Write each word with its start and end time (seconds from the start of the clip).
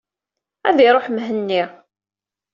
Ad 0.67 0.77
iruḥ 0.87 1.07
Mhenni. 1.09 1.63